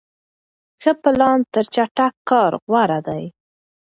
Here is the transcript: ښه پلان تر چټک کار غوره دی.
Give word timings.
ښه 0.81 0.91
پلان 1.03 1.39
تر 1.53 1.65
چټک 1.73 2.13
کار 2.29 2.51
غوره 2.65 2.99
دی. 3.07 3.23